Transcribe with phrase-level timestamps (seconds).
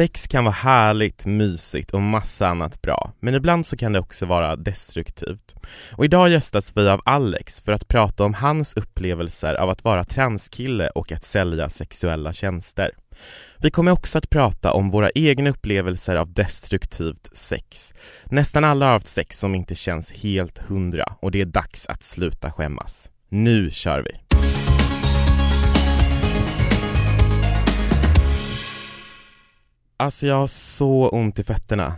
[0.00, 4.26] Sex kan vara härligt, mysigt och massa annat bra, men ibland så kan det också
[4.26, 5.54] vara destruktivt.
[5.92, 10.04] Och idag gästas vi av Alex för att prata om hans upplevelser av att vara
[10.04, 12.90] transkille och att sälja sexuella tjänster.
[13.58, 17.94] Vi kommer också att prata om våra egna upplevelser av destruktivt sex.
[18.24, 22.02] Nästan alla har haft sex som inte känns helt hundra och det är dags att
[22.02, 23.10] sluta skämmas.
[23.28, 24.29] Nu kör vi!
[30.00, 31.92] Alltså jag har så ont i fötterna.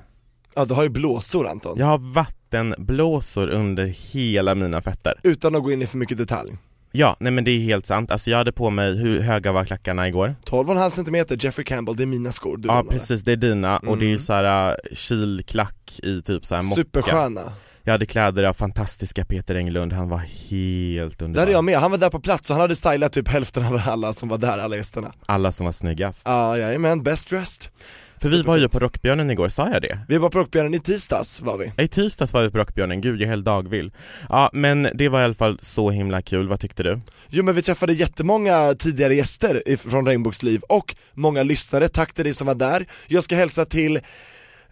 [0.55, 5.21] Ja du har ju blåsor Anton, Jag har vattenblåsor under hela mina fötter.
[5.23, 6.53] utan att gå in i för mycket detalj
[6.95, 8.11] Ja, nej men det är helt sant.
[8.11, 10.35] Alltså jag hade på mig, hur höga var klackarna igår?
[10.45, 12.89] 12,5 cm Jeffrey Campbell, det är mina skor du Ja lånade.
[12.97, 14.21] precis, det är dina och det är ju Mm.
[14.23, 16.83] såhär uh, kilklack i typ såhär mocka.
[16.83, 21.47] Supersköna, Jag hade kläder av fantastiska Peter Englund, han var helt där underbar.
[21.47, 23.81] är jag med, han var där på plats och han hade stylat typ hälften av
[23.87, 26.23] alla som var där, alla gästerna Alla som var snyggast.
[26.25, 27.71] Ja, jajamän, best dressed
[28.23, 29.99] För vi var ju på Rockbjörnen igår, sa jag det?
[30.09, 33.15] Vi var på Rockbjörnen i tisdags var vi I tisdags var vi på Rockbjörnen, gud
[33.21, 33.93] jag är helt dagvill.
[34.29, 37.01] Ja men det var i alla fall så himla kul, vad tyckte du?
[37.29, 42.35] Jo men vi träffade jättemånga tidigare gäster från Regnbågsliv och många lyssnare, tack till dig
[42.35, 43.97] som var där Jag ska hälsa till,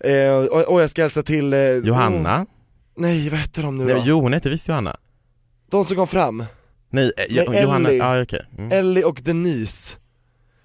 [0.01, 0.35] eh,
[0.69, 2.41] och, jag ska hälsa till eh, Johanna?
[2.43, 2.47] oh,
[2.97, 4.03] Nej vad hette de nu Nej, då?
[4.05, 4.97] jo hon hette visst Johanna?
[5.71, 6.45] De som kom fram,
[6.91, 7.99] Nej, eh, Nej, Johanna, Ellie.
[7.99, 8.47] ja okej.
[8.59, 8.73] Mm.
[8.73, 9.97] Ellie och Denise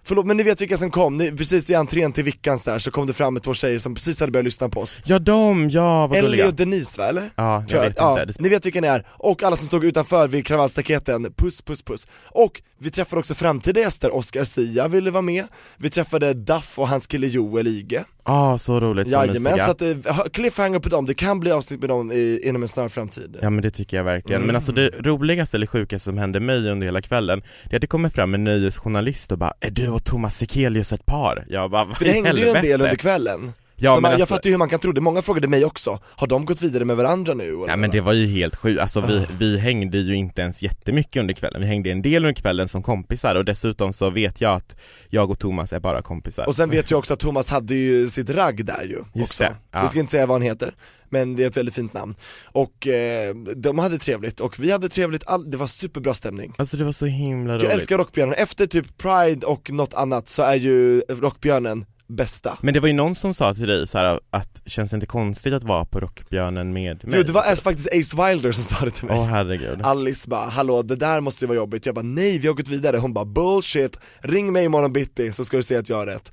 [0.08, 2.92] Förlåt men ni vet vilka som kom, ni, precis i entrén till Vickans där så
[2.92, 5.02] kom det fram med två tjejer som precis hade börjat lyssna på oss.
[5.06, 6.48] Ja de, ja vad Ellie gulliga.
[6.48, 7.30] och Denise va eller?
[7.36, 8.34] Ja, jag vet ja, inte.
[8.44, 12.08] Ni vet vilka ni är, och alla som stod utanför vid kravallstaketen, puss puss puss.
[12.30, 15.46] Och vi träffade också framtida gäster, Oscar Sia ville vara med.
[15.78, 19.82] Vi träffade Duff och hans kille Joel Ige Ja, så roligt, så Jajamän, så att
[19.82, 23.38] eh, cliffhanger på dem, det kan bli avsnitt med dem i, inom en snar framtid.
[23.42, 24.56] Ja men det tycker jag verkligen, men Mm.
[24.56, 27.88] alltså det roligaste eller sjukaste som hände mig under hela kvällen Det är att det
[27.88, 31.86] kommer fram en nöjesjournalist och bara 'Är du och Thomas Sekelius ett par?' Jag bara
[31.86, 34.22] 'Vad För det hängde ju en helvete?" del under kvällen Ja så men man, Jag
[34.22, 36.62] alltså, fattar ju hur man kan tro det, många frågade mig också, har de gått
[36.62, 37.44] vidare med varandra nu?
[37.44, 39.32] eller Ja men det var ju helt sjukt, alltså vi, Ah.
[39.40, 42.84] vi hängde ju inte ens jättemycket under kvällen Vi hängde en del under kvällen som
[42.84, 44.76] kompisar och dessutom så vet jag att
[45.10, 48.08] jag och Thomas är bara kompisar Och sen vet jag också att Thomas hade ju
[48.10, 49.44] sitt ragg där ju Just också.
[49.44, 49.82] det, ja.
[49.82, 50.74] Vi ska inte säga vad han heter,
[51.16, 52.16] men det är ett väldigt fint namn.
[52.44, 56.54] Och eh, de hade trevligt, och vi hade trevligt, all, det var superbra stämning.
[56.58, 57.64] Alltså det var så himla roligt.
[57.64, 62.58] Jag älskar Rockbjörnen, efter typ Pride och något annat så är ju Rockbjörnen bästa.
[62.62, 65.08] Men det var ju någon som sa till dig så här att känns det inte
[65.08, 67.18] konstigt att vara på Rockbjörnen med mig?
[67.18, 69.18] Jo det var alltså faktiskt Ace Wilder som sa det till mig.
[69.20, 69.82] Åh herregud.
[69.84, 72.68] Alice bara, hallå det där måste ju vara jobbigt, jag bara nej vi har gått
[72.68, 76.06] vidare, hon bara bullshit, ring mig imorgon bitti så ska du se att jag har
[76.06, 76.32] rätt.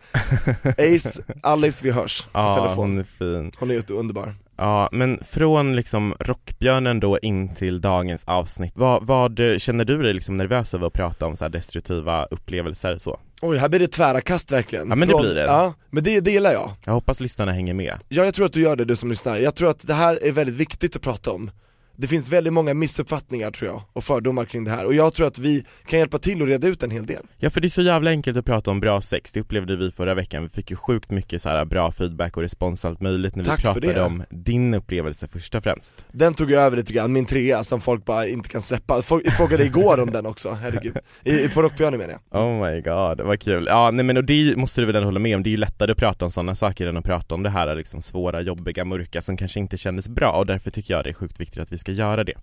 [0.78, 3.52] Ace, Alice vi hörs på Ja, telefon, hon är fin.
[3.58, 4.34] Hon är ju underbar.
[4.56, 10.14] Ja, men från liksom Rockbjörnen då in till dagens avsnitt, vad, vad känner du dig
[10.14, 13.20] liksom nervös över att prata om så här destruktiva upplevelser så?
[13.44, 15.42] Oj, här blir det tvära kast verkligen Ja, men det blir det.
[15.42, 17.94] Ja, men det, det gillar jag Jag hoppas lyssnarna hänger med.
[18.08, 20.18] Ja jag tror att du gör det du som lyssnar, jag tror att det här
[20.22, 21.50] är väldigt viktigt att prata om
[21.96, 25.26] Det finns väldigt många missuppfattningar tror jag, och fördomar kring det här, och jag tror
[25.26, 27.22] att vi kan hjälpa till att reda ut en hel del.
[27.38, 29.90] Ja för det är så jävla enkelt att prata om bra sex, det upplevde vi
[29.90, 33.00] förra veckan, vi fick ju sjukt mycket så här bra feedback och respons och allt
[33.00, 36.04] möjligt när vi Tack för pratade om din upplevelse först och främst.
[36.12, 39.32] Den tog jag över lite grann, min trea som folk bara inte kan släppa, folk
[39.32, 42.42] frågade igår om den också, herregud, I, på Rockbjörnen menar jag.
[42.42, 43.66] Oh my god, vad kul.
[43.68, 45.92] Ja nej men och det måste du väl hålla med om, det är ju lättare
[45.92, 49.22] att prata om sådana saker än att prata om det här liksom svåra, jobbiga, mörka
[49.22, 50.32] som kanske inte kändes bra.
[50.32, 52.34] Och därför tycker jag det är sjukt viktigt att vi ska göra det.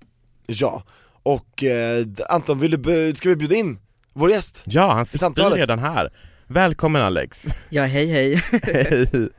[0.48, 0.84] Ja,
[1.24, 3.80] och eh, Anton, vill du, ska vi bjuda in
[4.14, 4.64] vår gäst?
[4.66, 6.10] Ja, han sitter redan här.
[6.52, 7.46] Välkommen Alex!
[7.70, 8.36] Ja, hej hej.
[8.64, 9.30] Hej!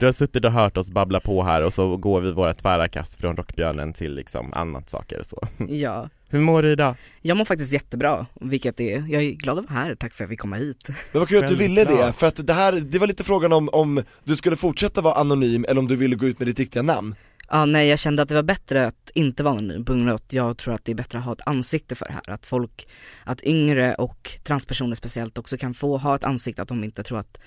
[0.00, 2.88] Du har suttit och hört oss babbla på här och så går vi våra tvära
[2.88, 5.48] kast från Rockbjörnen till liksom annat saker och så.
[5.68, 6.94] Ja, Hur mår du idag?
[7.22, 10.26] jag mår faktiskt jättebra, vilket är, jag är glad att vara här, tack för att
[10.26, 10.88] jag fick komma hit.
[11.12, 13.52] Det var kul att du ville det, för att det här, det var lite frågan
[13.52, 16.58] om, om du skulle fortsätta vara anonym eller om du ville gå ut med ditt
[16.58, 17.14] riktiga namn
[17.50, 20.14] Ja, nej jag kände att det var bättre att inte vara anonym på grund av
[20.14, 22.46] att jag tror att det är bättre att ha ett ansikte för det här, att
[22.46, 22.88] folk,
[23.24, 27.18] att yngre och transpersoner speciellt också kan få ha ett ansikte, att de inte tror
[27.18, 27.40] att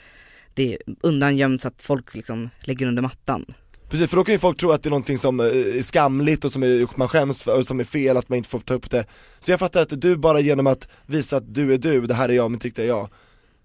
[0.53, 3.45] det är undangömt så att folk liksom lägger under mattan.
[3.89, 6.45] Precis, för då kan ju folk tro att det är någonting som eh, är skamligt
[6.45, 8.73] och som är, man skäms för och som är fel, att man inte får ta
[8.73, 9.05] upp det.
[9.39, 12.29] Så jag fattar att du bara genom att visa att du är du, det här
[12.29, 13.09] är jag, mitt riktiga jag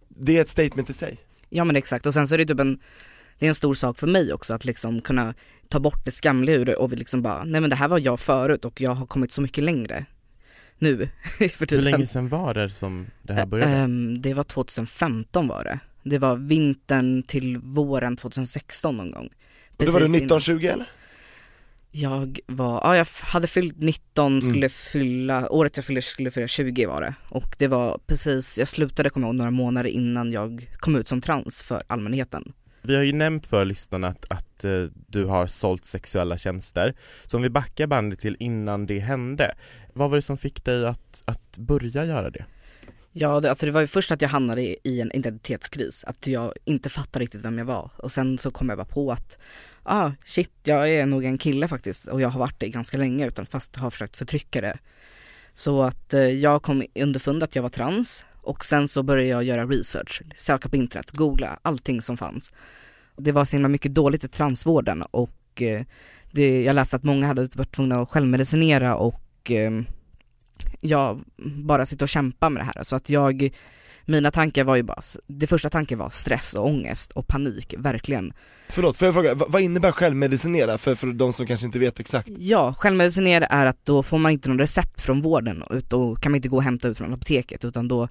[0.09, 1.19] Det är ett statement i sig.
[1.49, 2.79] Ja men exakt, och sen så är det typ en
[3.39, 5.35] det är en stor sak för mig också att liksom kunna
[5.69, 8.21] ta bort det skamliga ur det och liksom bara, nej men det här var jag
[8.21, 10.07] förut och jag har kommit så mycket längre
[10.79, 11.85] nu för Hur tiden.
[11.85, 13.73] länge sedan var det som det här började?
[13.73, 15.79] Ehm, det var 2015 var det.
[16.03, 19.29] Det var vintern till våren 2016 någon gång.
[19.77, 20.87] Och då var du Precis in- 19-20 eller?
[21.91, 26.87] Jag var, ja jag hade fyllt 19, skulle fylla, året jag fyllde skulle fylla 20
[26.87, 27.15] var det.
[27.29, 31.21] Och det var precis, jag slutade komma ihåg några månader innan jag kom ut som
[31.21, 32.53] trans för allmänheten.
[32.87, 36.95] Vi har ju nämnt för lyssnarna att, att eh, du har sålt sexuella tjänster.
[37.27, 39.55] Så om vi backar bandet till innan det hände,
[39.93, 42.45] vad var det som fick dig att, att börja göra det?
[43.13, 46.27] Ja, det, alltså det var ju först att jag hamnade i, i en identitetskris, att
[46.27, 47.91] jag inte fattade riktigt vem jag var.
[47.97, 49.39] Och sen så kom jag bara på att,
[49.83, 53.27] ah shit, jag är nog en kille faktiskt och jag har varit det ganska länge
[53.27, 54.79] utan fast har försökt förtrycka det.
[55.55, 59.45] Så att eh, jag kom underfund att jag var trans och sen så började jag
[59.45, 62.53] göra research, söka på internet, googla allting som fanns.
[63.17, 65.83] Det var så himla mycket dåligt i transvården och eh,
[66.33, 69.71] det, jag läste att många hade varit tvungna att självmedicinera och eh,
[70.81, 72.85] ja, bara sitta och kämpa med det här.
[72.85, 73.55] Så att jag,
[74.05, 78.33] mina tankar var ju bara, det första tanken var stress och ångest och panik, verkligen.
[78.69, 82.01] Förlåt, får jag fråga, vad vad innebär självmedicinera för, för de som kanske inte vet
[82.01, 82.29] exakt?
[82.39, 86.33] Ja, självmedicinera är att då får man inte någon recept från vården och då kan
[86.33, 88.09] man inte gå och hämta ut från apoteket utan då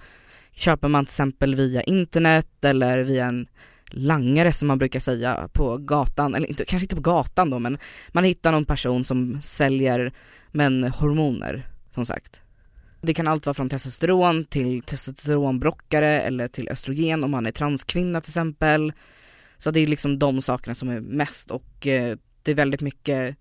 [0.56, 3.48] köper man till exempel via internet eller via en
[3.88, 7.78] langare som man brukar säga på gatan, eller inte, kanske inte på gatan då men
[8.12, 10.12] man hittar någon person som säljer
[10.52, 12.42] men hormoner som sagt.
[13.02, 18.22] Det kan allt vara från testosteron till testosteronbrockare eller till östrogen om man är transkvinna
[18.22, 18.94] till exempel.
[19.58, 23.36] Så det är liksom de sakerna som är mest och eh, det är väldigt mycket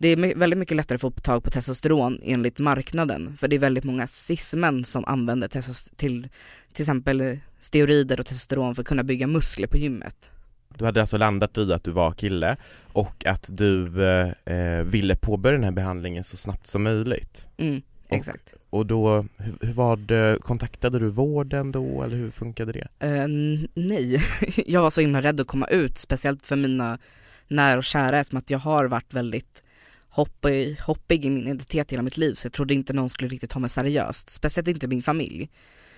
[0.00, 3.60] det är väldigt mycket lättare att få tag på testosteron enligt marknaden för det är
[3.60, 6.28] väldigt många cis-män som använder testos- till
[6.72, 10.30] till exempel steroider och testosteron för att kunna bygga muskler på gymmet.
[10.78, 12.56] Du hade alltså landat i att du var kille
[12.92, 17.48] och att du eh, eh, ville påbörja den här behandlingen så snabbt som möjligt.
[17.56, 18.54] Mm, exakt.
[18.70, 22.88] Och då, hur, hur var det, kontaktade du vården då eller hur funkade det?
[23.06, 23.28] Eh,
[23.74, 24.22] nej,
[24.66, 26.98] jag var så himla rädd att komma ut, speciellt för mina
[27.48, 29.62] nära och kära eftersom att jag har varit väldigt
[30.10, 33.50] hoppig, hoppig i min identitet hela mitt liv så jag trodde inte någon skulle riktigt
[33.50, 35.50] ta mig seriöst, speciellt inte min familj.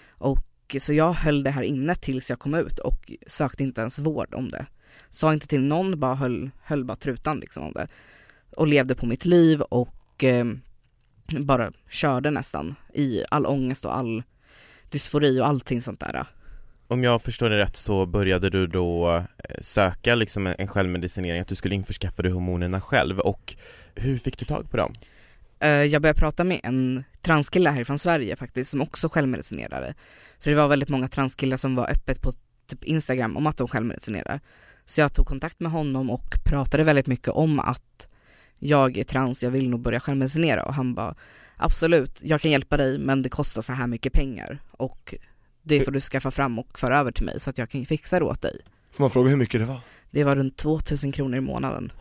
[0.08, 3.98] Och så jag höll det här inne tills jag kom ut och sökte inte ens
[3.98, 4.66] vård om det.
[5.10, 7.88] Sa inte till någon, bara höll, höll bara trutan liksom om det.
[8.56, 10.44] Och levde på mitt liv och eh,
[11.40, 14.22] bara körde nästan i all ångest och all
[14.90, 16.26] dysfori och allting sånt där.
[16.88, 19.24] Om jag förstår det rätt så började du då eh,
[19.60, 23.54] söka liksom en självmedicinering, att du skulle införskaffa dig hormonerna själv och
[23.94, 24.94] hur fick du tag på dem?
[25.60, 29.94] Eh, jag började prata med en transkille härifrån Sverige faktiskt som också självmedicinerade.
[30.40, 32.32] För det var väldigt många transkillar som var öppet på
[32.66, 34.40] typ Instagram om att de självmedicinerar.
[34.86, 38.08] Så jag tog kontakt med honom och pratade väldigt mycket om att
[38.58, 41.14] jag är trans, jag vill nog börja självmedicinera och han bara
[41.56, 45.14] absolut, jag kan hjälpa dig men det kostar så här mycket pengar och
[45.62, 48.18] det får du skaffa fram och föra över till mig så att jag kan fixa
[48.18, 48.60] det åt dig.
[48.90, 49.80] Får man fråga hur mycket det var?
[50.10, 51.92] Det var runt 2000 kronor i månaden.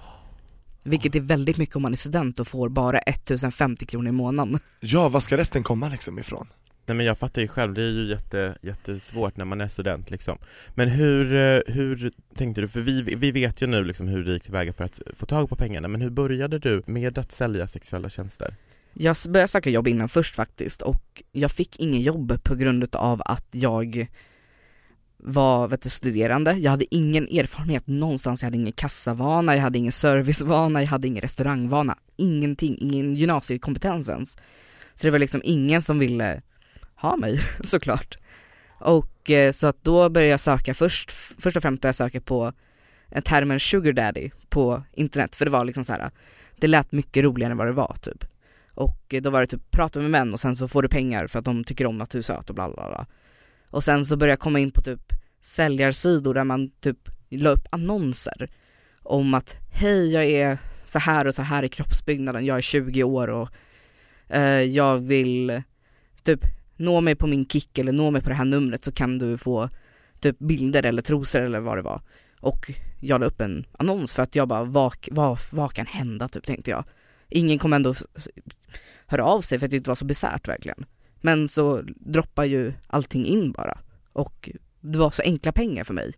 [0.83, 4.59] Vilket är väldigt mycket om man är student och får bara 1050 kronor i månaden.
[4.79, 6.47] Ja, vad ska resten komma liksom ifrån?
[6.85, 10.11] Nej men jag fattar ju själv, det är ju jätte, jättesvårt när man är student
[10.11, 10.37] liksom.
[10.75, 14.33] Men hur, eh, hur tänkte du, för vi, vi vet ju nu liksom hur du
[14.33, 17.67] gick tillväga för att få tag på pengarna, men hur började du med att sälja
[17.67, 18.55] sexuella tjänster?
[18.93, 23.21] Jag började söka jobb innan först faktiskt och jag fick ingen jobb på grund av
[23.25, 24.07] att jag
[25.23, 29.77] var vet du, studerande, jag hade ingen erfarenhet någonstans, jag hade ingen kassavana, jag hade
[29.77, 34.37] ingen servicevana, jag hade ingen restaurangvana, ingenting, ingen gymnasiekompetens ens.
[34.95, 36.41] Så det var liksom ingen som ville
[36.95, 38.17] ha mig såklart.
[38.79, 42.21] Och eh, så att då började jag söka först, först och främst började jag söka
[42.21, 42.53] på
[43.23, 46.11] termen sugar daddy på internet för det var liksom så här.
[46.59, 48.25] det lät mycket roligare än vad det var typ.
[48.81, 51.39] Och då var det typ prata med män och sen så får du pengar för
[51.39, 53.05] att de tycker om att du är söt och bla bla bla.
[53.69, 57.67] Och sen så började jag komma in på typ säljarsidor där man typ la upp
[57.71, 58.49] annonser
[59.03, 63.03] om att hej jag är så här och så här i kroppsbyggnaden, jag är 20
[63.03, 63.49] år och
[64.27, 65.61] eh, jag vill
[66.23, 66.39] typ
[66.75, 69.37] nå mig på min kick eller nå mig på det här numret så kan du
[69.37, 69.69] få
[70.19, 72.01] typ bilder eller trosor eller vad det var.
[72.39, 76.27] Och jag la upp en annons för att jag bara, vad, vad, vad kan hända
[76.27, 76.83] typ tänkte jag.
[77.29, 77.93] Ingen kommer ändå
[79.11, 80.85] höra av sig för att det inte var så bisarrt verkligen.
[81.21, 83.77] Men så droppar ju allting in bara.
[84.13, 84.49] Och
[84.81, 86.13] det var så enkla pengar för mig.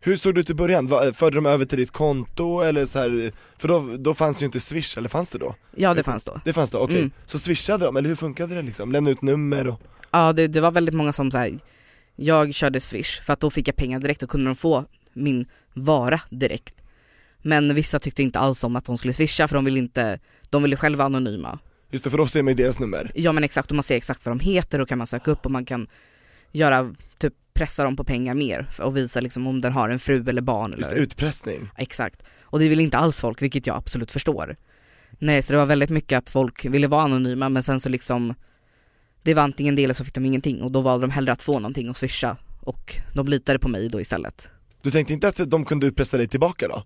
[0.00, 0.88] Hur såg det ut i början?
[1.14, 3.32] Förde de över till ditt konto eller så här?
[3.58, 5.54] för då, då fanns ju inte swish, eller fanns det då?
[5.76, 6.40] Ja det fanns då.
[6.44, 6.98] Det fanns då, okej.
[6.98, 7.10] Mm.
[7.26, 8.92] Så swishade de, eller hur funkade det liksom?
[8.92, 9.80] Lämna ut nummer och
[10.10, 11.58] Ja det, det var väldigt många som så här,
[12.16, 15.46] jag körde swish för att då fick jag pengar direkt och kunde de få min
[15.72, 16.74] vara direkt.
[17.46, 20.18] Men vissa tyckte inte alls om att de skulle swisha för de ville inte,
[20.50, 21.58] de ville själva vara anonyma.
[21.90, 23.12] Just det, för då ser man ju deras nummer.
[23.14, 25.44] Ja men exakt, och man ser exakt vad de heter och kan man söka upp
[25.44, 25.86] och man kan
[26.52, 30.28] göra, typ pressa dem på pengar mer och visa liksom om den har en fru
[30.28, 31.68] eller barn Just eller utpressning.
[31.76, 32.22] Exakt.
[32.42, 34.56] Och det vill inte alls folk, vilket jag absolut förstår.
[35.18, 38.34] Nej, så det var väldigt mycket att folk ville vara anonyma men sen så liksom
[39.22, 41.42] Det var antingen det eller så fick de ingenting och då valde de hellre att
[41.42, 44.48] få någonting och swisha och de litade på mig då istället.
[44.82, 46.84] Du tänkte inte att de kunde utpressa dig tillbaka då?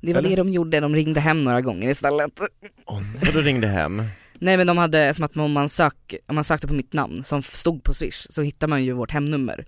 [0.00, 0.30] Det var Eller?
[0.30, 2.32] det de gjorde, de ringde hem några gånger istället.
[2.86, 4.02] Åh Och du ringde hem.
[4.38, 7.24] Nej men de hade, som att om man, sök, om man sökte på mitt namn
[7.24, 9.64] som stod på swish så hittar man ju vårt hemnummer.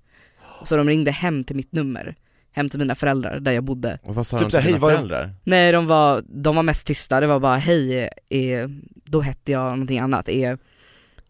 [0.64, 2.14] Så de ringde hem till mitt nummer,
[2.52, 3.98] hem till mina föräldrar där jag bodde.
[4.02, 5.34] Och vad sa Typ de till "Hej, dina vad är-" föräldrar?
[5.44, 9.64] Nej de var, de var mest tysta, det var bara hej, är, då hette jag
[9.70, 10.58] någonting annat, är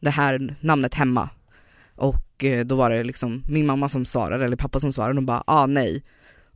[0.01, 1.29] det här namnet hemma?
[1.97, 5.17] Och eh, då var det liksom min mamma som svarade, eller pappa som svarade, och
[5.17, 6.03] de bara ah nej.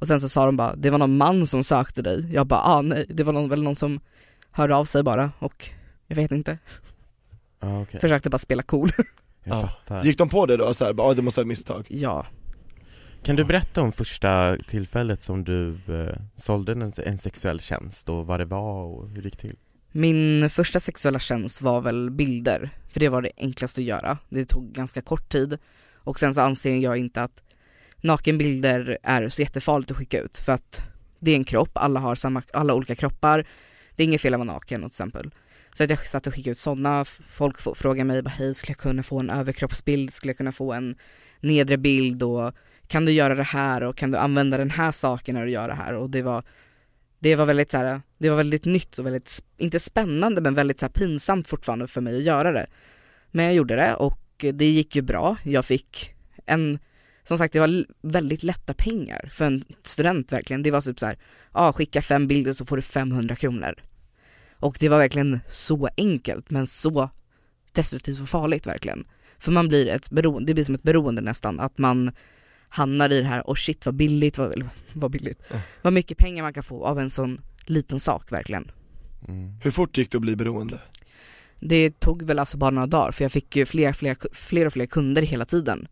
[0.02, 2.32] Och sen så sa de bara, det var någon man som sökte dig.
[2.32, 4.00] Jag bara ah nej, det var någon, väl någon som
[4.50, 5.68] hörde av sig bara och
[6.06, 6.58] jag vet inte,
[7.60, 8.90] Ja okej, försökte bara spela cool.
[9.44, 10.04] jag fattar.
[10.04, 10.74] Gick de på det då?
[10.74, 11.86] Så här, bara, "Ah, det måste vara ett misstag?
[11.90, 12.26] ja.
[13.22, 18.26] Kan du berätta om första tillfället som du eh, sålde en, en sexuell tjänst och
[18.26, 19.56] vad det var och hur det gick till?
[19.92, 24.18] Min första sexuella tjänst var väl bilder, för det var det enklaste att göra.
[24.28, 25.58] Det tog ganska kort tid
[25.94, 27.42] och sen så anser jag inte att
[28.02, 30.82] nakenbilder är så jättefarligt att skicka ut för att
[31.18, 33.46] det är en kropp, alla har samma, alla olika kroppar,
[33.96, 35.30] det är inget fel att vara naken till exempel.
[35.74, 38.78] Så att jag satt och skickade ut sådana, folk frågade mig bara hej skulle jag
[38.78, 40.96] kunna få en överkroppsbild, skulle jag kunna få en
[41.40, 42.22] nedre bild?
[42.22, 42.54] Och
[42.86, 43.82] kan du göra det här?
[43.82, 45.94] Och kan du använda den här saken när du gör det här?
[45.94, 46.44] Och det var
[47.22, 50.80] det var väldigt så här, det var väldigt nytt och väldigt, inte spännande men väldigt
[50.80, 52.66] så här pinsamt fortfarande för mig att göra det.
[53.30, 54.20] Men jag gjorde det och
[54.52, 56.14] det gick ju bra, jag fick
[56.46, 56.78] en,
[57.24, 60.62] som sagt det var väldigt lätta pengar för en student verkligen.
[60.62, 61.16] Det var typ så här,
[61.54, 63.74] ja skicka fem bilder så får du 500 kronor.
[64.52, 67.10] Och det var verkligen så enkelt men så
[67.72, 69.04] destruktivt och farligt verkligen.
[69.38, 72.12] För man blir ett beroende, det blir som ett beroende nästan, att man
[72.68, 75.42] hamnar i det här, och shit vad billigt, vad, eller vad billigt,
[75.82, 78.70] vad mycket pengar man kan få av en sån liten sak verkligen.
[79.28, 79.60] Mm.
[79.62, 80.80] Hur fort gick det att bli beroende?
[81.60, 84.72] Det tog väl alltså bara några dagar för jag fick ju fler, fler, fler och
[84.72, 85.88] fler kunder hela tiden.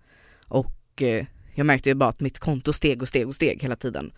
[0.47, 3.77] Och eh, jag märkte ju bara att mitt konto steg och steg och steg hela
[3.77, 4.13] tiden.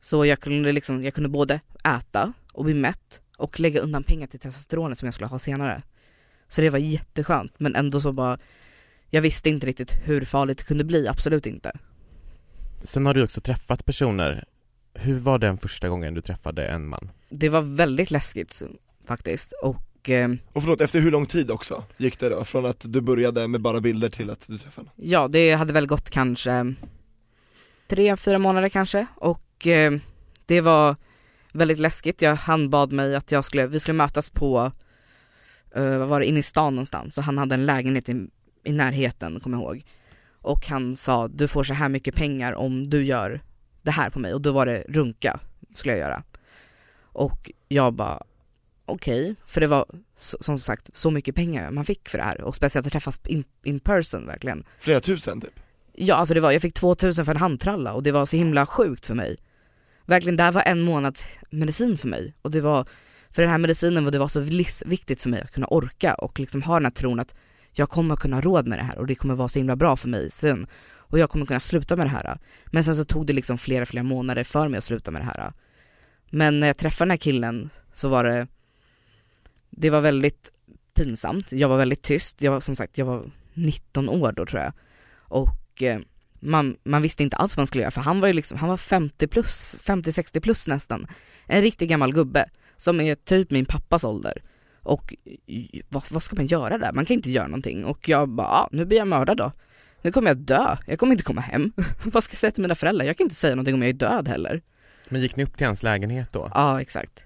[0.00, 4.26] Så jag kunde liksom, jag kunde både äta och bli mätt och lägga undan pengar
[4.26, 5.82] till testosteronet som jag skulle ha senare.
[6.48, 8.38] Så det var jätteskönt men ändå så bara,
[9.10, 11.72] jag visste inte riktigt hur farligt det kunde bli, absolut inte.
[12.82, 14.44] Sen har du också träffat personer.
[14.94, 17.10] Hur var den första gången du träffade en man?
[17.28, 18.62] Det var väldigt läskigt
[19.06, 22.44] faktiskt och eh, Och förlåt, efter hur lång tid också gick det då?
[22.44, 24.92] Från att du började med bara bilder till att du träffade honom?
[24.96, 26.74] Ja, det hade väl gått kanske
[27.88, 29.92] tre, fyra månader kanske och eh,
[30.46, 30.96] det var
[31.52, 32.22] väldigt läskigt.
[32.22, 34.72] Jag, han bad mig att jag skulle, vi skulle mötas på,
[35.74, 38.26] eh, vad var det, inne i stan någonstans och han hade en lägenhet i,
[38.64, 39.84] i närheten, kommer jag ihåg.
[40.40, 43.40] Och han sa, du får så här mycket pengar om du gör
[43.82, 45.40] det här på mig och då var det runka,
[45.74, 46.22] skulle jag göra.
[47.00, 48.22] Och jag bara,
[48.86, 52.54] okej, för det var som sagt så mycket pengar man fick för det här och
[52.54, 54.64] speciellt att träffas in, in person verkligen.
[54.80, 55.60] Flera tusen typ?
[55.92, 58.66] Ja alltså det var, jag fick 2000 för en handtralla och det var så himla
[58.66, 59.36] sjukt för mig.
[60.04, 62.86] Verkligen, det här var en månads medicin för mig och det var,
[63.30, 66.40] för den här medicinen var det var så livsviktigt för mig att kunna orka och
[66.40, 67.34] liksom ha den här tron att
[67.72, 69.96] jag kommer kunna ha råd med det här och det kommer vara så himla bra
[69.96, 70.66] för mig sen
[71.08, 72.38] och jag kommer kunna sluta med det här.
[72.66, 75.26] Men sen så tog det liksom flera, flera månader för mig att sluta med det
[75.26, 75.52] här.
[76.30, 78.46] Men när jag träffade den här killen så var det,
[79.76, 80.52] det var väldigt
[80.94, 84.62] pinsamt, jag var väldigt tyst, jag var som sagt, jag var 19 år då tror
[84.62, 84.72] jag.
[85.16, 86.00] Och eh,
[86.40, 88.68] man, man visste inte alls vad man skulle göra för han var ju liksom, han
[88.68, 91.06] var 50 plus, 50-60 plus nästan.
[91.46, 94.42] En riktigt gammal gubbe som är typ min pappas ålder.
[94.82, 95.14] Och
[95.46, 96.92] eh, vad, vad ska man göra där?
[96.92, 97.84] Man kan inte göra någonting.
[97.84, 99.52] Och jag bara, ah, nu blir jag mördad då.
[100.02, 101.72] Nu kommer jag dö, jag kommer inte komma hem.
[102.04, 103.06] vad ska jag säga till mina föräldrar?
[103.06, 104.62] Jag kan inte säga någonting om jag är död heller.
[105.08, 106.50] Men gick ni upp till hans lägenhet då?
[106.54, 107.24] Ja exakt.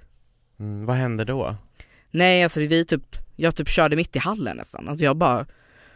[0.58, 1.56] Mm, vad hände då?
[2.10, 4.88] Nej alltså vi typ, jag typ körde mitt i hallen nästan.
[4.88, 5.46] Alltså jag bara,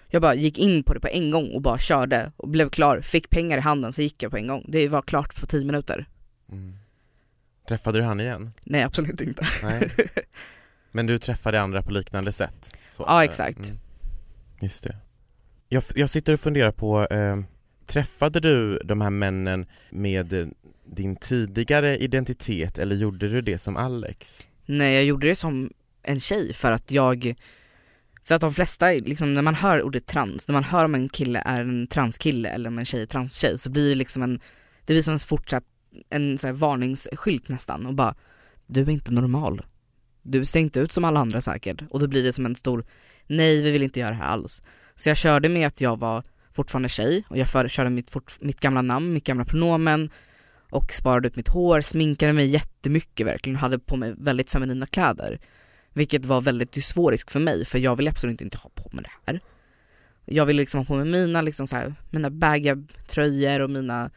[0.08, 3.00] jag bara gick in på det på en gång och bara körde och blev klar,
[3.00, 4.64] fick pengar i handen så gick jag på en gång.
[4.68, 6.06] Det var klart på 10 minuter.
[6.52, 6.76] Mm.
[7.68, 8.52] Träffade du han igen?
[8.64, 9.46] Nej absolut inte.
[9.62, 9.90] Nej.
[10.92, 12.76] Men du träffade andra på liknande sätt?
[12.90, 13.72] Så, Ja, eh, exakt.
[14.60, 14.96] Just det.
[15.68, 17.40] Jag, jag sitter och funderar på, eh,
[17.86, 20.46] träffade du de här männen med eh,
[20.84, 24.44] din tidigare identitet eller gjorde du det som Alex?
[24.66, 25.70] Nej jag gjorde det som
[26.04, 27.34] en tjej för att jag,
[28.24, 31.08] för att de flesta, liksom när man hör ordet trans, när man hör om en
[31.08, 34.40] kille är en transkille eller om en tjej är transtjej så blir det liksom en,
[34.84, 35.64] det blir som en fortsatt
[36.10, 38.14] en så här varningsskylt nästan och bara
[38.66, 39.62] Du är inte normal.
[40.22, 41.82] Du ser inte ut som alla andra säkert.
[41.90, 42.84] Och då blir det som en stor
[43.26, 44.62] Nej vi vill inte göra det här alls.
[44.94, 48.32] Så jag körde med att jag var fortfarande tjej och jag för, körde mitt, fort,
[48.40, 50.10] mitt gamla namn, mitt gamla pronomen
[50.70, 55.40] och sparade upp mitt hår, sminkade mig jättemycket verkligen, hade på mig väldigt feminina kläder.
[55.94, 59.32] Vilket var väldigt dysforiskt för mig för jag vill absolut inte ha på mig det
[59.32, 59.40] här.
[60.24, 64.10] Jag vill liksom ha på mig mina liksom så här, mina baggiga tröjor och mina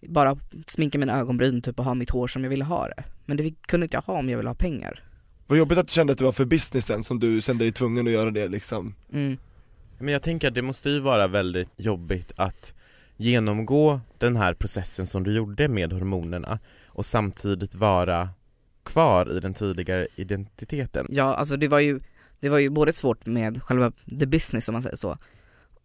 [0.00, 3.04] bara sminka mina ögonbryn typ och ha mitt hår som jag ville ha det.
[3.24, 5.02] Men det kunde inte jag ha om jag ville ha pengar.
[5.46, 8.06] Vad jobbigt att du kände att det var för businessen som du kände dig tvungen
[8.06, 8.94] att göra det liksom.
[9.12, 9.36] Mm.
[9.98, 12.74] Men jag tänker att det måste ju vara väldigt jobbigt att
[13.16, 18.28] genomgå den här processen som du gjorde med hormonerna och samtidigt vara
[18.86, 21.06] kvar i den tidigare identiteten.
[21.10, 22.00] Ja, alltså det var ju,
[22.40, 25.18] det var ju både svårt med själva the business om man säger så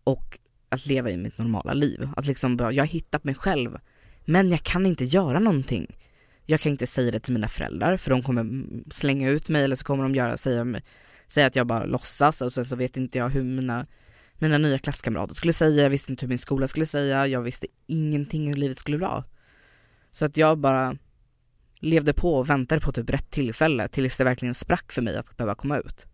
[0.03, 0.39] och
[0.69, 2.09] att leva i mitt normala liv.
[2.15, 3.77] Att liksom, jag har hittat mig själv
[4.25, 5.97] men jag kan inte göra någonting.
[6.45, 9.75] Jag kan inte säga det till mina föräldrar för de kommer slänga ut mig eller
[9.75, 10.81] så kommer de göra, säga,
[11.27, 13.85] säga att jag bara låtsas och sen så vet inte jag hur mina
[14.41, 17.67] mina nya klasskamrater skulle säga, jag visste inte hur min skola skulle säga, jag visste
[17.87, 19.23] ingenting hur livet skulle vara.
[20.11, 20.97] Så att jag bara
[21.81, 25.37] levde på och väntade på typ rätt tillfälle tills det verkligen sprack för mig att
[25.37, 26.07] behöva komma ut.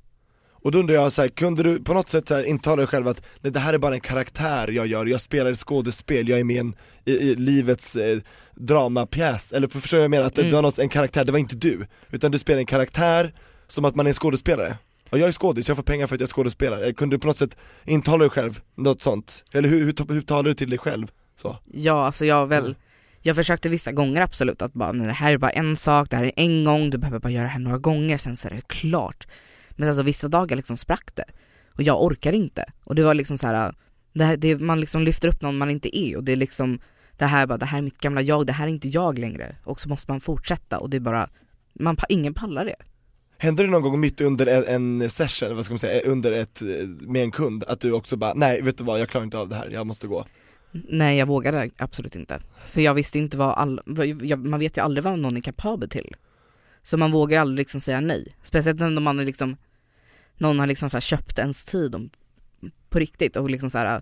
[0.51, 2.88] Och då undrar jag så här, kunde du på något sätt så här, intala dig
[2.88, 6.29] själv att nej, det här är bara en karaktär jag gör, jag spelar ett skådespel,
[6.29, 8.19] jag är med i, en, i, i livets eh,
[8.55, 10.25] dramapjäs, eller förstår du jag menar?
[10.25, 10.50] Att Mm.
[10.50, 13.33] du har något, en karaktär, det var inte du, utan du spelar en karaktär
[13.67, 14.77] som att man är en skådespelare
[15.09, 17.27] och jag är skådis, jag får pengar för att jag är skådespelare, kunde du på
[17.27, 19.43] något sätt intala dig själv något sånt?
[19.53, 21.07] Eller hur, hur, hur talar du till dig själv?
[21.41, 21.57] Så.
[21.65, 22.75] Ja, alltså jag väl, Mm
[23.27, 26.24] jag försökte vissa gånger absolut att bara, det här är bara en sak, det här
[26.24, 28.67] är en gång, du behöver bara göra det här några gånger, sen så är det
[28.67, 29.27] klart.
[29.69, 31.25] Men alltså vissa dagar liksom sprack det.
[31.74, 32.65] Och jag orkar inte.
[32.84, 33.74] Och det var liksom så här,
[34.13, 36.79] det här, det, man liksom lyfter upp någon man inte är och det är liksom,
[37.17, 39.55] det här bara, det här är mitt gamla jag, det här är inte jag längre.
[39.63, 41.29] Och så måste man fortsätta och det är bara,
[41.74, 42.75] man, ingen pallar det.
[43.38, 46.88] Hände det någon gång mitt under en, session, vad ska man säga, under ett, eh,
[46.88, 49.50] med en kund, att du också bara, nej vet du vad, jag klarar inte av
[49.50, 50.25] det här, jag måste gå
[50.90, 52.40] Nej jag vågade absolut inte.
[52.66, 53.81] För jag visste inte vad all,
[54.37, 56.16] man vet ju aldrig vad någon är kapabel till.
[56.83, 58.27] Så man vågar aldrig liksom säga nej.
[58.42, 59.57] Speciellt när man är liksom,
[60.37, 62.09] någon har liksom så här köpt ens tid om,
[62.90, 64.01] på riktigt och liksom så här,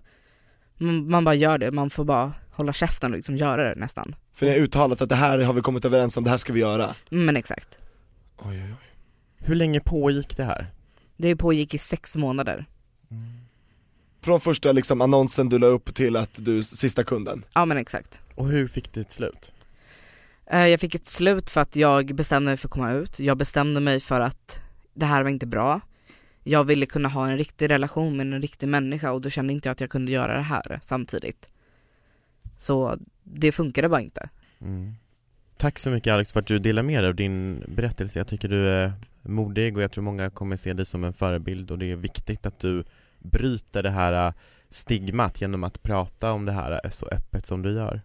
[0.78, 4.14] man, man bara gör det, man får bara hålla käften och liksom göra det nästan.
[4.34, 6.52] För ni har uttalat att det här har vi kommit överens om, det här ska
[6.52, 7.78] vi göra Mm, Men exakt.
[8.36, 8.88] Oj, oj, oj.
[9.38, 10.66] Hur länge pågick det här?
[11.16, 12.66] Det pågick i sex månader.
[14.26, 18.20] Från första liksom annonsen du la upp till att du, sista kunden Ja men exakt.
[18.34, 19.52] Och hur fick det ett slut?
[20.46, 23.20] Eh, Jag fick ett slut för att jag bestämde mig för att komma ut.
[23.20, 24.60] Jag bestämde mig för att
[24.94, 25.80] det här var inte bra.
[26.42, 29.68] Jag ville kunna ha en riktig relation med en riktig människa och då kände inte
[29.68, 31.50] jag att jag kunde göra det här samtidigt.
[32.58, 34.28] Så det funkade bara inte.
[34.60, 34.94] Mm.
[35.56, 38.18] Tack så mycket Alex för att du delar med dig av din berättelse.
[38.18, 41.70] Jag tycker du är modig och jag tror många kommer se dig som en förebild
[41.70, 42.84] och det är viktigt att du
[43.30, 44.32] bryter det här äh,
[44.68, 48.02] stigmat genom att prata om det här äh, så öppet som du gör.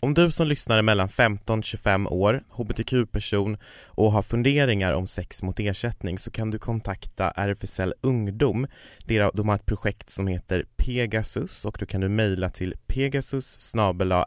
[0.00, 5.60] Om du som lyssnar är mellan 15-25 år, hbtq-person och har funderingar om sex mot
[5.60, 8.66] ersättning så kan du kontakta RFSL Ungdom.
[9.06, 13.74] De har ett projekt som heter Pegasus och då kan du mejla till pegasus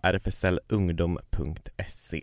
[0.03, 2.21] rfslungdom.se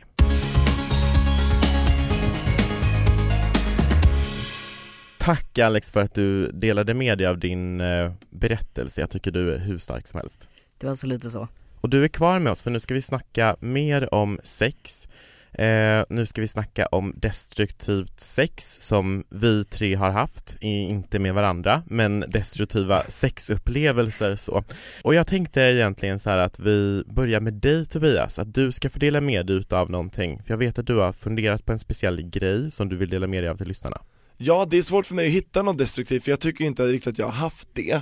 [5.29, 9.01] Tack Alex för att du delade med dig av din eh, berättelse.
[9.01, 10.49] Jag tycker du är hur stark som helst.
[10.79, 11.49] Det var så lite så.
[11.81, 15.09] Och du är kvar med oss för nu ska vi snacka mer om sex.
[15.53, 21.35] Eh, nu ska vi snacka om destruktivt sex som vi tre har haft, inte med
[21.35, 24.65] varandra, men destruktiva sexupplevelser så.
[25.03, 28.99] Och jag tänkte egentligen så att vi börjar med dig Tobias, att du ska få
[28.99, 30.43] dela med dig utav någonting.
[30.43, 33.27] För jag vet att du har funderat på en speciell grej som du vill dela
[33.27, 34.01] med dig av till lyssnarna.
[34.41, 37.13] Ja, det är svårt för mig att hitta något destruktivt för jag tycker inte riktigt
[37.13, 38.01] att jag har haft det.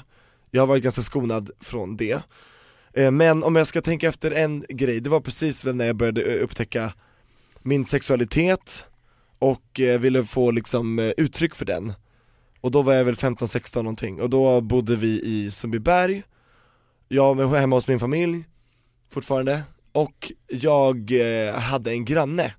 [0.50, 2.22] Jag har varit ganska skonad från det.
[2.92, 5.96] Eh, men om jag ska tänka efter en grej, det var precis väl när jag
[5.96, 6.92] började eh, upptäcka
[7.62, 8.84] min sexualitet
[9.38, 11.92] och eh, ville få liksom uttryck för den.
[12.60, 14.20] Och då var jag väl 15-16 någonting.
[14.20, 16.22] Och då bodde vi i Sundbyberg.
[17.08, 18.44] Jag var hemma hos min familj
[19.12, 19.62] fortfarande.
[19.92, 21.10] Och jag
[21.54, 22.54] hade en granne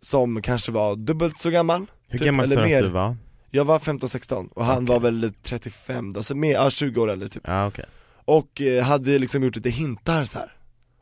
[0.00, 1.86] som kanske var dubbelt så gammal.
[2.12, 3.16] Hur Typ, gammal sa du var?
[3.50, 4.86] jag var 15-16 och han Okej.
[4.94, 7.84] var väl 35 då, så mer, ja 20 år äldre typ Ja okej.
[8.24, 10.52] Och eh, hade liksom gjort lite hintar så här.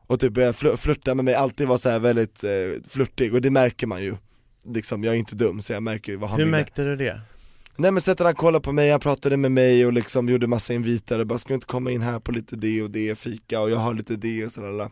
[0.07, 2.51] Och typ började fl- flirta med mig, alltid var så här väldigt eh,
[2.88, 4.16] flörtig och det märker man ju
[4.64, 6.96] Liksom, jag är inte dum så jag märker ju vad han Hur ville märkte du
[6.96, 7.20] det?
[7.77, 10.73] Nej men sättet han kollade på mig, han pratade med mig och liksom gjorde massa
[10.75, 13.70] inviter bara ska du inte komma in här på lite det och det, fika och
[13.70, 14.90] jag har lite det och sådär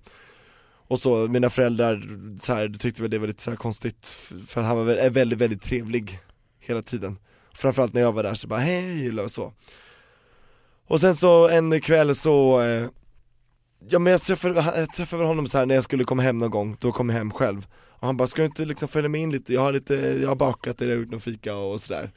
[0.88, 2.02] och så, mina föräldrar
[2.40, 4.06] så här, tyckte väl det var lite så här konstigt
[4.46, 6.20] för att han var väldigt, väldigt trevlig
[6.60, 7.18] hela tiden.
[7.54, 9.52] Framförallt när jag var där så bara hej och så.
[10.86, 12.88] Och sen så en kväll så eh,
[13.88, 16.50] Ja men jag träffade, jag träffade honom så här när jag skulle komma hem någon
[16.50, 17.66] gång, då kom jag hem själv.
[17.72, 19.54] Och han bara, ska du inte liksom följa med in lite?
[19.54, 22.12] Jag har lite, jag har bakat eller gjort någon fika och sådär.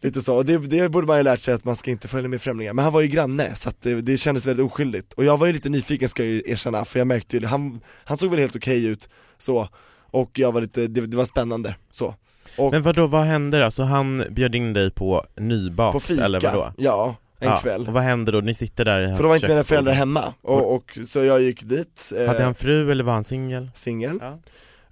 [0.00, 2.28] Lite så, och det, det borde man ju lärt sig att man ska inte följa
[2.28, 5.24] med främlingar, men han var ju granne så att det, det kändes väldigt oskyldigt Och
[5.24, 8.18] jag var ju lite nyfiken ska jag ju erkänna, för jag märkte ju, han, han
[8.18, 9.68] såg väl helt okej ut så
[10.10, 12.14] Och jag var lite, det, det var spännande så
[12.56, 13.70] och Men vadå, vad hände då?
[13.70, 16.72] Så han bjöd in dig på nybakt på fika, eller vadå?
[16.76, 17.58] ja, en ja.
[17.58, 18.40] kväll Och vad hände då?
[18.40, 21.24] Ni sitter där i hans För då var inte mina föräldrar hemma, och, och så
[21.24, 23.70] jag gick dit, eh, Hade han fru eller var han singel?
[23.74, 24.38] singel Ja.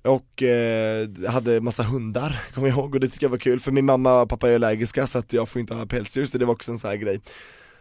[0.04, 3.72] Och eh, hade massa hundar, kommer jag ihåg, och det tycker jag var kul för
[3.72, 6.44] min mamma och pappa är allergiska så att jag får inte ha pälsdjur, så det
[6.44, 7.20] var också en sån här grej.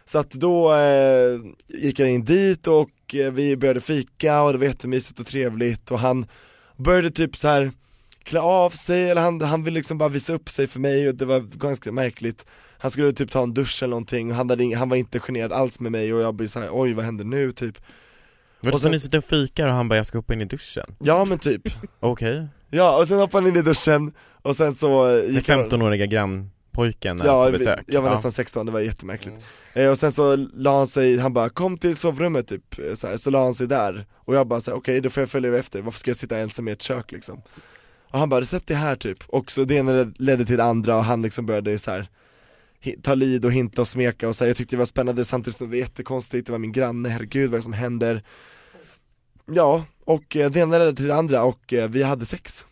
[0.04, 4.58] Så att då eh, gick jag in dit och eh, vi började fika och det
[4.58, 6.26] var jättemysigt och trevligt och han
[6.76, 7.72] började typ så här
[8.22, 11.14] klä av sig, eller han, han ville liksom bara visa upp sig för mig och
[11.14, 12.46] det var ganska märkligt.
[12.78, 15.52] Han skulle typ ta en dusch eller någonting och han, hade, han var inte generad
[15.52, 17.52] alls med mig och jag blev så här: oj vad händer nu?
[17.52, 17.78] typ.
[18.72, 20.94] Och så ni sitter och fikar och han bara 'jag ska hoppa in i duschen'
[20.98, 21.62] Ja men typ,
[22.00, 25.58] Okej, ja och sen hoppade han in i duschen och sen så den gick han
[25.64, 27.84] 15-åriga grannpojken Ja, på besök.
[27.86, 28.14] jag var Ja.
[28.14, 29.36] nästan 16, det var jättemärkligt.
[29.74, 33.06] Eh, Och sen så la han sig, han bara 'kom till sovrummet' typ, eh, så,
[33.06, 35.80] här, så la han sig där Och jag bara okej då får jag följa efter,
[35.82, 37.42] varför ska jag sitta ensam i ett kök liksom?
[38.10, 40.96] Och han bara 'sätt dig här' typ, och så det ena ledde till det andra
[40.96, 42.08] och han liksom började så här
[43.02, 45.56] ta lid och hinta och smeka och så här, jag tyckte det var spännande samtidigt
[45.58, 48.22] som det var jättekonstigt, det var min granne, herregud vad är det som händer?
[49.46, 52.66] Ja, och eh, det ena ledde till det andra och eh, vi hade sex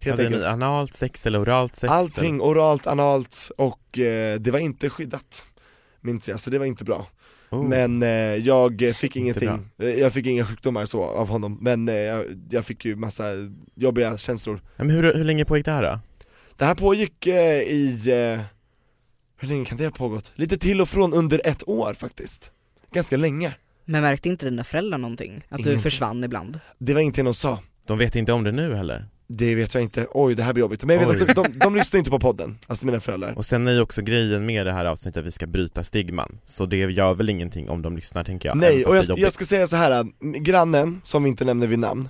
[0.00, 1.90] Helt Hade ni enkelt analt sex eller oralt sex?
[1.90, 5.46] Allting, oralt, analt och eh, det var inte skyddat
[6.00, 6.94] Minns jag, så det var inte bra
[7.50, 7.62] eller?
[7.62, 7.68] Oh.
[7.68, 8.02] Men
[8.44, 11.88] jag fick ingenting, jag fick inga sjukdomar så av honom Men
[12.50, 13.24] jag, fick ju massa
[13.74, 16.00] jobbiga känslor Men hur, hur länge pågick det här då?
[16.56, 17.98] Det här pågick i,
[19.36, 20.32] hur länge kan det ha pågått?
[20.34, 22.50] Lite till och från under ett år faktiskt
[22.92, 25.36] Ganska länge Men märkte inte dina föräldrar någonting?
[25.48, 25.82] Att du Ingenting.
[25.82, 26.60] försvann ibland?
[26.78, 29.06] Det var ingenting de sa De vet inte om det nu heller?
[29.26, 31.30] Det vet jag inte, oj det här blir jobbigt Men jag vet Oj.
[31.30, 33.80] att de, de, de lyssnar inte på podden, alltså mina föräldrar Och sen är ju
[33.80, 37.30] också grejen med det här avsnittet att vi ska bryta stigman Så det gör väl
[37.30, 39.90] ingenting om de lyssnar tänker jag Nej, och jag, jag ska säga så här.
[39.90, 42.08] att grannen, som vi inte nämner vid namn,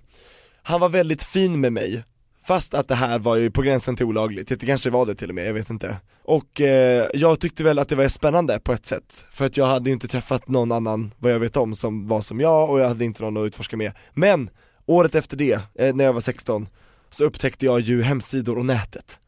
[0.63, 2.05] han var väldigt fin med mig
[2.45, 5.29] Fast att det här var ju på gränsen till olagligt, det kanske var det till
[5.29, 5.97] och med, jag vet inte.
[6.25, 9.67] Och eh, jag tyckte väl att det var spännande på ett sätt För att jag
[9.67, 12.81] hade ju inte träffat någon annan, vad jag vet om, som var som jag och
[12.81, 13.93] jag hade inte någon att utforska med.
[14.15, 14.51] Men,
[14.87, 16.69] året efter det, eh, när jag var 16,
[17.11, 19.19] så upptäckte jag ju hemsidor och nätet.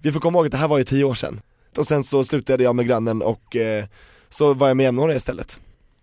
[0.00, 1.40] Vi får komma ihåg att det här var ju 10 år sedan.
[1.76, 3.84] Och sen så slutade jag med grannen och eh,
[4.30, 5.60] så var jag med jämnåriga istället.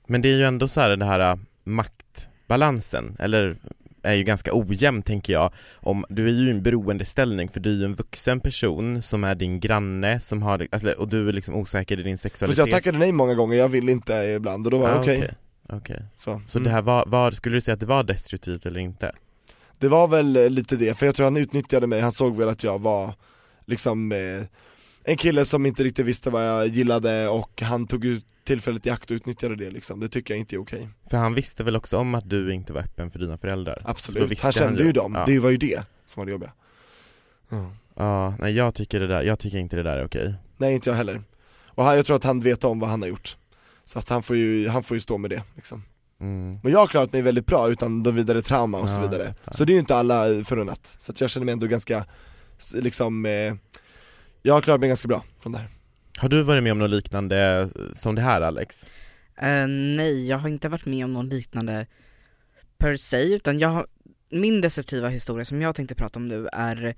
[0.07, 3.57] Men det är ju ändå så här det här eh, maktbalansen, eller
[4.03, 7.71] är ju ganska ojämn tänker jag om, Du är ju i en beroendeställning för du
[7.71, 11.33] är ju en vuxen person som är din granne som har, alltså, och du är
[11.33, 14.67] liksom osäker i din Fast sexualitet jag tackade nej många gånger, jag ville inte ibland
[14.67, 15.33] och då var Ah, okej okej.
[15.69, 16.05] Okej.
[16.17, 16.67] Så, Så mm.
[16.67, 19.11] det här var, var, skulle du säga att det var destruktivt eller inte?
[19.79, 22.49] det var väl eh, lite det, för jag tror han utnyttjade mig, han såg väl
[22.49, 23.13] att jag var
[23.65, 24.45] liksom eh,
[25.09, 28.89] en kille som inte riktigt visste vad jag gillade och han tog ut tillfället i
[28.89, 30.89] akt och utnyttjade det liksom, det tycker jag inte är okej.
[31.09, 33.79] För han visste väl också om att du inte var öppen för dina föräldrar?
[33.83, 34.91] Så Absolut, han kände ju.
[34.91, 35.25] dem, Ja.
[35.25, 36.51] det var ju det som var det jobbiga.
[37.49, 37.71] Ja.
[37.95, 40.33] Ja, nej jag tycker det där, jag tycker inte det där är okej.
[40.57, 41.21] Nej inte jag heller,
[41.65, 43.37] och han, jag tror att han vet om vad han har gjort.
[43.85, 45.83] Så att han får ju, han får ju stå med det liksom.
[46.21, 46.59] Mm.
[46.63, 49.09] Men jag har klarat mig väldigt bra utan de vidare trauma och så Ja, jag
[49.11, 49.35] vidare.
[49.51, 52.05] Så det är ju inte alla förunnat, så jag känner mig ändå ganska,
[52.73, 53.53] liksom, eh,
[54.41, 55.69] jag har klarat mig ganska bra från det här
[56.17, 58.83] Har du varit med om något liknande som det här Alex?
[59.41, 61.87] Eh, nej, jag har inte varit med om någon liknande
[62.77, 63.87] per se, utan jag har,
[64.29, 66.95] min destruktiva historia som jag tänkte prata om nu är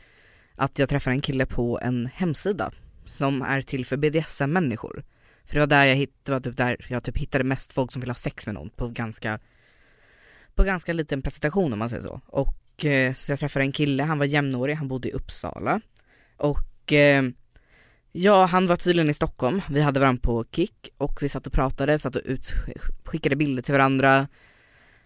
[0.56, 2.72] att jag träffade en kille på en hemsida
[3.06, 5.04] som är till för BDSM-människor.
[5.46, 8.00] För det var där jag det var typ där jag typ hittade mest folk som
[8.00, 9.40] vill ha sex med någon på ganska,
[10.56, 12.22] på ganska liten presentation om man säger så.
[12.28, 15.82] Och eh, så jag träffade en kille, han var jämnårig, han bodde i Uppsala.
[16.38, 17.24] Och eh,
[18.14, 21.54] Ja, han var tydligen i Stockholm, vi hade varandra på kick och vi satt och
[21.54, 22.54] pratade, satt och ut,
[23.04, 24.28] skickade bilder till varandra.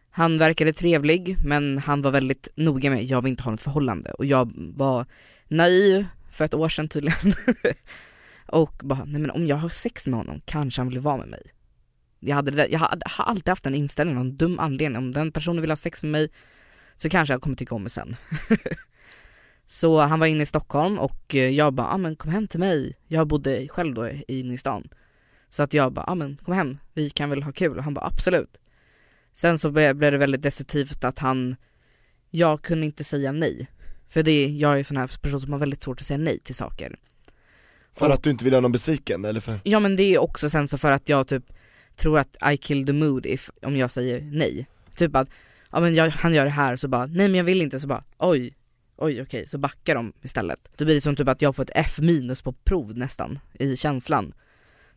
[0.10, 4.12] Han verkade trevlig, men han var väldigt noga med, jag vill inte ha något förhållande.
[4.12, 5.06] Och jag var
[5.48, 7.34] naiv för ett år sedan tydligen.
[8.48, 11.28] Och bara, nej men om jag har sex med honom kanske han vill vara med
[11.28, 11.52] mig.
[12.20, 15.62] Jag hade, jag hade, har alltid haft en inställning, en dum anledning, om den personen
[15.62, 16.30] vill ha sex med mig
[16.96, 18.16] så kanske jag kommer tycka om mig sen.
[19.68, 22.60] Så han var inne i Stockholm och eh, jag bara, ah, men kom hem till
[22.60, 22.96] mig.
[23.08, 24.88] Jag bodde själv då inne i stan.
[25.50, 27.78] Så att jag bara, ah, men kom hem, vi kan väl ha kul.
[27.78, 28.58] Och han bara, absolut.
[29.34, 31.56] Sen så blev det väldigt destruktivt att han,
[32.32, 33.68] jag kunde inte säga nej.
[34.10, 36.18] För det, är- jag är en sån här person som har väldigt svårt att säga
[36.18, 36.96] nej till saker.
[37.94, 39.60] För att du inte vill göra någon besviken eller för?
[39.64, 41.44] Ja men det är också sen så för att jag typ
[41.96, 44.68] tror att I kill the mood if, om jag säger nej.
[44.96, 45.30] Typ att,
[45.72, 47.88] ja men jag, han gör det här så bara, nej men jag vill inte, så
[47.88, 48.54] bara, oj,
[48.98, 50.60] oj okej, så backar de istället.
[50.76, 53.78] Då blir det som typ att jag får ett F minus på prov nästan, i
[53.78, 54.34] känslan.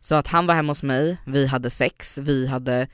[0.01, 2.87] Så att han var hemma hos mig, vi hade sex, vi hade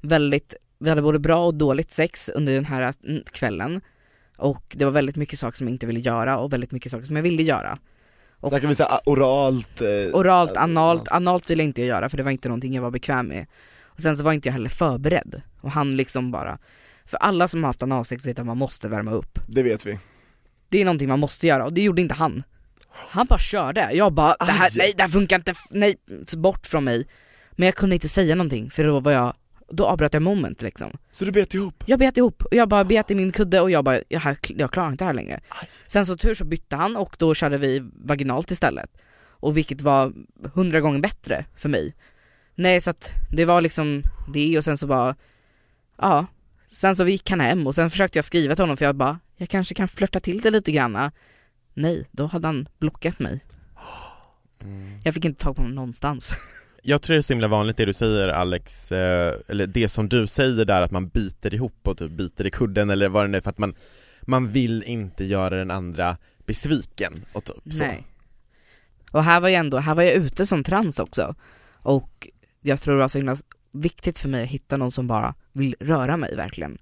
[0.00, 2.94] väldigt, vi hade både bra och dåligt sex under den här
[3.32, 3.80] kvällen.
[4.36, 7.04] Och det var väldigt mycket saker som jag inte ville göra och väldigt mycket saker
[7.06, 7.78] som jag ville göra.
[8.40, 9.80] Och- Snackar vi såhär oralt?
[9.80, 12.82] Eh, Oralt, eh, analt, analt ville inte jag göra för det var inte någonting jag
[12.82, 13.46] var bekväm med.
[13.82, 15.42] Och sen så var inte jag heller förberedd.
[15.60, 16.58] Och han liksom bara,
[17.04, 19.38] för alla som har haft analsex vet att man måste värma upp.
[19.48, 19.98] Det vet vi.
[20.68, 22.42] Det är någonting man måste göra och det gjorde inte han.
[22.90, 24.72] Han bara körde, jag bara, det här, Aj.
[24.74, 25.96] nej det här funkar inte, nej,
[26.36, 27.08] bort från mig.
[27.52, 29.34] Men jag kunde inte säga någonting för då var jag,
[29.68, 30.92] då avbröt jag moment liksom.
[31.12, 31.84] Så du bet ihop?
[31.86, 34.36] Jag bet ihop och jag bara bet i min kudde och jag bara, jag, här,
[34.48, 35.40] jag klarar inte det här längre.
[35.86, 38.90] Sen så tur så bytte han och då körde vi vaginalt istället.
[39.38, 40.12] Och vilket var
[40.54, 41.94] hundra gånger bättre för mig.
[42.54, 44.02] Nej så att det var liksom
[44.34, 45.16] det och sen så bara,
[45.98, 46.26] ja.
[46.76, 49.18] Sen så gick han hem och sen försökte jag skriva till honom för jag bara,
[49.36, 51.12] jag kanske kan flörta till det lite granna.
[51.74, 53.44] Nej, då hade han blockat mig.
[55.04, 56.34] Jag fick inte tag på honom någonstans.
[56.82, 60.08] Jag tror det är så himla vanligt det du säger Alex, eh, eller det som
[60.08, 63.28] du säger där att man biter ihop och typ biter i kudden eller vad det
[63.28, 63.74] nu är för att man,
[64.22, 67.84] man vill inte göra den andra besviken och typ så.
[67.84, 68.06] Nej.
[69.10, 71.34] Och här var jag ändå, här var jag ute som trans också.
[71.72, 72.28] Och
[72.60, 73.36] jag tror det var så himla
[73.76, 76.78] viktigt för mig att hitta någon som bara vill röra mig verkligen.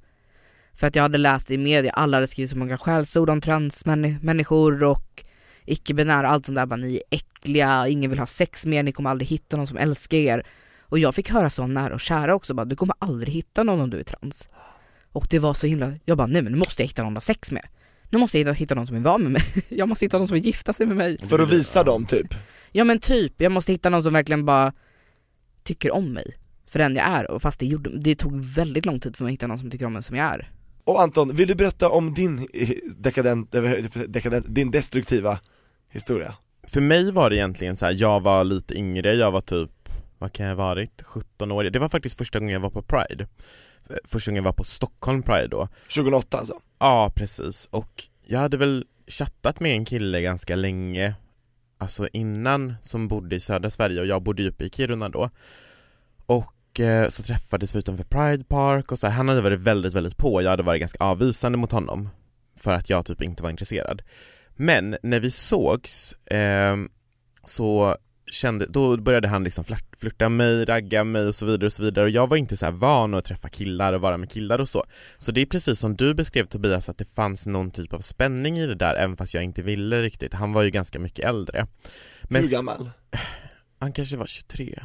[0.75, 4.85] För att jag hade läst i media, alla hade skrivit så många skällsord om transmänniskor
[4.85, 5.25] och
[5.65, 8.93] icke-binära, allt sånt där, bara ni är äckliga, ingen vill ha sex med er, ni
[8.93, 10.47] kommer aldrig hitta någon som älskar er.
[10.81, 13.81] Och jag fick höra så nära och kära också, bara du kommer aldrig hitta någon
[13.81, 14.49] om du är trans.
[15.13, 17.27] Och det var så himla, jag bara nej men nu måste jag hitta någon att
[17.27, 17.67] ha sex med.
[18.11, 20.29] Nu måste jag hitta, hitta någon som vill vara med mig, jag måste hitta någon
[20.29, 21.19] som vill gifta sig med mig.
[21.19, 22.35] För att visa dem typ?
[22.73, 24.73] Ja men typ, jag måste hitta någon som verkligen bara
[25.63, 26.37] tycker om mig
[26.75, 29.31] för den jag är och fast det, gjorde, det tog väldigt lång tid för mig
[29.31, 30.51] att hitta någon som tycker om mig som jag är.
[30.85, 33.63] Och Anton, vill du berätta om din eh, dekadent, eh,
[34.09, 35.41] dekadent din destruktiva
[35.89, 36.35] historia?
[36.67, 40.33] För mig var det egentligen så här, jag var lite yngre, jag var typ, vad
[40.33, 43.27] kan jag ha varit, 17 år, det var faktiskt första gången jag var på Pride
[43.91, 46.61] Eh, Första gången jag var på Stockholm Pride då 2008 alltså?
[46.79, 51.15] Ja precis, och jag hade väl chattat med en kille ganska länge
[51.79, 55.31] Alltså innan som bodde i södra Sverige och jag bodde ju uppe i Kiruna då
[56.27, 59.95] Och eh, så träffades vi utanför Pride Park och så här, han hade varit väldigt,
[59.95, 62.09] väldigt på, jag hade varit ganska avvisande mot honom
[62.57, 64.03] För att jag typ inte var intresserad.
[64.57, 66.77] Men när vi sågs eh,
[67.45, 67.97] så
[68.31, 71.83] kände, då började han liksom flört, flirta mig, ragga mig och så vidare och så
[71.83, 72.05] vidare.
[72.05, 74.85] Och jag var inte så van att träffa killar och vara med killar och så.
[75.19, 78.59] Så det är precis som du beskrev Tobias att det fanns någon typ av spänning
[78.59, 81.67] i det där även fast jag inte ville riktigt, han var ju ganska mycket äldre.
[82.23, 82.91] Men Hur gammal?
[83.79, 84.83] han kanske var 23,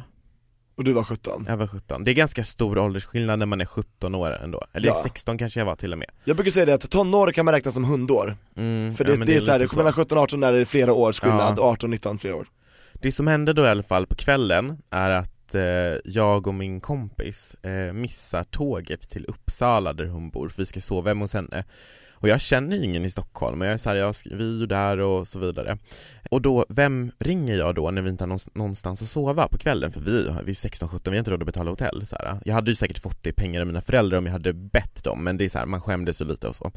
[0.80, 1.44] Och du var 17?
[1.48, 4.86] jag var 17 Det är ganska stor åldersskillnad när man är 17 år ändå, eller
[4.88, 5.00] Ja.
[5.02, 6.10] 16 kanske jag var till och med.
[6.24, 9.24] Jag brukar säga det att tonår kan man räkna som hundår, mm, för ja, det,
[9.24, 11.62] det är såhär, lite mellan 17 och 18 är det flera års skillnad, Ja.
[11.62, 12.46] 18 19 flera år.
[12.92, 15.62] Det som hände då i alla fall på kvällen är att eh,
[16.04, 20.80] jag och min kompis eh, missar tåget till Uppsala där hon bor, för vi ska
[20.80, 21.64] sova hemma hos henne
[22.20, 24.98] och jag känner ingen i Stockholm och jag är såhär, jag, vi är ju där
[24.98, 25.78] och så vidare
[26.30, 29.92] Och då, vem ringer jag då när vi inte har någonstans att sova på kvällen?
[29.92, 32.40] För vi, vi är 16-17, vi har inte råd att betala hotell så här.
[32.44, 35.04] Jag hade ju säkert fått det i pengar av mina föräldrar om jag hade bett
[35.04, 36.72] dem, men det är så här, man skämdes ju lite och så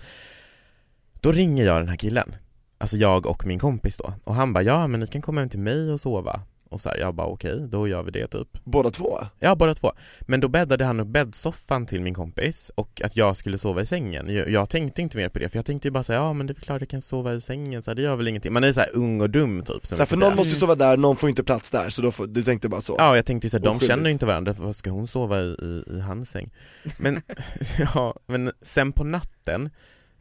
[1.14, 2.36] Då ringer jag den här killen
[2.78, 5.50] Alltså jag och min kompis då, och han bara ja men ni kan komma hem
[5.50, 6.42] till mig och sova
[6.74, 9.20] och så här, jag bara okej, då gör vi det typ Båda två?
[9.40, 9.92] Ja, båda två.
[10.22, 13.86] Men då bäddade han upp bäddsoffan till min kompis och att jag skulle sova i
[13.86, 14.36] sängen.
[14.36, 16.48] Jag, jag tänkte inte mer på det för jag tänkte ju bara säga ja men
[16.48, 18.54] det är klart jag kan sova i sängen, så här, det gör väl ingenting.
[18.54, 19.86] Man är så här ung och dum typ.
[19.86, 20.36] Så här, för någon säga.
[20.36, 22.82] måste ju sova där, någon får inte plats där, så då får, du tänkte bara
[22.82, 22.96] så?
[22.98, 25.44] Ja, jag tänkte ju såhär, de känner ju inte varandra, vad ska hon sova i,
[25.44, 26.52] i, i hans säng?
[26.98, 27.22] Men,
[27.94, 29.70] ja, men sen på natten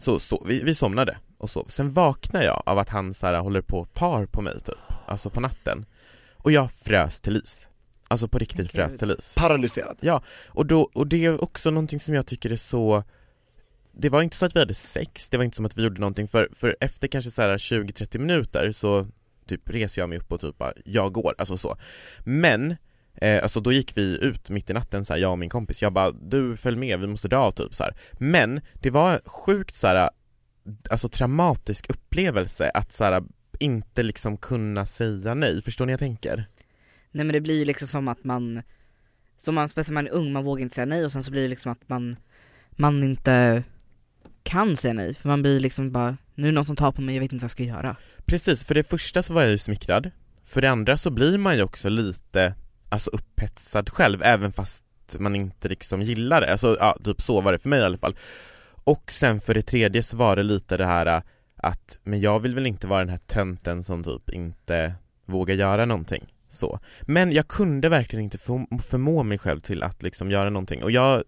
[0.02, 1.64] så, så vi, vi somnade och sov.
[1.68, 4.92] Sen vaknar jag av att han så här, håller på och tar på mig typ,
[5.06, 5.86] alltså på natten.
[6.42, 7.68] Och jag frös till is.
[8.08, 8.70] Alltså på riktigt Gud.
[8.70, 9.34] frös till is.
[9.38, 9.98] Paralyserad?
[10.46, 13.04] Och, då, och det är också någonting som jag tycker är så
[13.92, 16.00] Det var inte så att vi hade sex, det var inte som att vi gjorde
[16.00, 19.06] någonting för, för efter kanske så här 20-30 minuter så
[19.46, 21.76] typ reser jag mig upp och typ bara, jag går, alltså så
[22.18, 22.76] Men,
[23.14, 25.82] eh, alltså då gick vi ut mitt i natten så här, jag och min kompis,
[25.82, 27.96] jag bara du följ med, vi måste dra typ så här.
[28.12, 30.10] Men det var sjukt så här,
[30.90, 33.22] alltså traumatisk upplevelse att så här,
[33.62, 36.48] inte liksom kunna säga nej, förstår ni vad jag tänker?
[37.10, 38.62] Nej men det blir ju liksom som att man
[39.38, 41.30] Så man, speciellt när man är ung, man vågar inte säga nej och sen så
[41.30, 42.16] blir det liksom att man,
[42.70, 43.62] man inte
[44.42, 47.02] kan säga nej för man blir liksom bara, nu är det någon som tar på
[47.02, 47.96] mig, jag vet inte vad jag ska göra.
[48.26, 50.10] Precis, för det första så var jag ju smickrad
[50.44, 52.54] För det andra så blir man ju också lite,
[52.88, 54.84] alltså upphetsad själv även fast
[55.18, 57.98] man inte liksom gillar det, alltså ja, typ så var det för mig i alla
[57.98, 58.16] fall
[58.84, 61.22] Och sen för det tredje så var det lite det här
[61.62, 64.94] att, men jag vill väl inte vara den här tönten som typ inte
[65.26, 66.80] vågar göra någonting så.
[67.02, 68.38] Men jag kunde verkligen inte
[68.82, 70.82] förmå, mig själv till att liksom göra någonting.
[70.82, 71.22] Och jag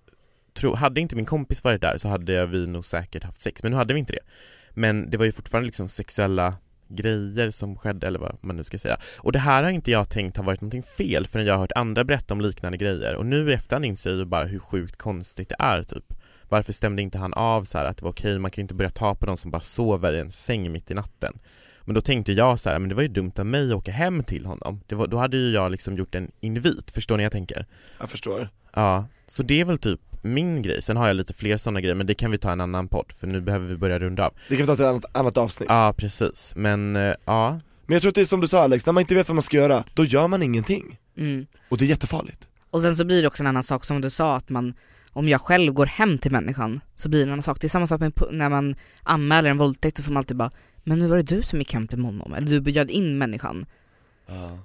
[0.54, 3.72] tror, hade inte min kompis varit där så hade vi nog säkert haft sex, men
[3.72, 4.24] nu hade vi inte det.
[4.70, 6.54] Men det var ju fortfarande liksom sexuella
[6.88, 8.98] grejer som skedde eller vad man nu ska säga.
[9.16, 11.72] Och det här har inte jag tänkt har varit någonting fel förrän jag har hört
[11.74, 13.14] andra berätta om liknande grejer.
[13.16, 16.14] Och nu i efterhand inser jag ju bara hur sjukt konstigt det är typ.
[16.48, 18.90] Varför stämde inte han av så här att det var okej, man kan inte börja
[18.90, 21.38] ta på någon som bara sover i en säng mitt i natten
[21.84, 23.92] Men då tänkte jag så här, men det var ju dumt av mig att åka
[23.92, 27.22] hem till honom det var, Då hade ju jag liksom gjort en invit, förstår ni
[27.22, 27.66] jag tänker?
[28.00, 28.48] Jag förstår.
[28.74, 31.94] Ja, så det är väl typ min grej, sen har jag lite fler sådana grejer
[31.94, 34.32] men det kan vi ta en annan podd för nu behöver vi börja runda av
[34.48, 35.68] Det kan vi ta till ett annat, annat avsnitt.
[35.68, 38.86] Ja precis, men eh, ja, Men jag tror att det är som du sa Alex,
[38.86, 40.98] när man inte vet vad man ska göra, då gör man ingenting.
[41.16, 41.46] Mm.
[41.68, 42.48] Och det är jättefarligt.
[42.70, 44.74] Och sen så blir det också en annan sak som du sa att man,
[45.14, 47.60] om jag själv går hem till människan så blir det en annan sak.
[47.60, 50.50] Det är samma sak med när man anmäler en våldtäkt så får man alltid bara
[50.84, 53.66] Men nu var det du som gick hem till honom, eller du bjöd in människan.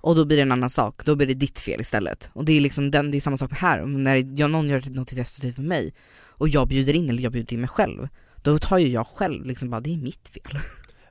[0.02, 2.30] Och då blir det en annan sak, då blir det ditt fel istället.
[2.34, 5.16] Och det är liksom den, det är samma sak här, när jag, någon gör något
[5.16, 5.94] destruktivt med mig
[6.40, 9.46] och jag bjuder in eller jag bjuder in mig själv, då tar ju jag själv
[9.46, 10.60] liksom bara, det är mitt fel.